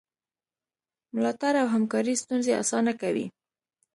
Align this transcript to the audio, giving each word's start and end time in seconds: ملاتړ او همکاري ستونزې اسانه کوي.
ملاتړ 1.15 1.53
او 1.63 1.67
همکاري 1.75 2.13
ستونزې 2.23 2.53
اسانه 2.63 2.93
کوي. 3.01 3.25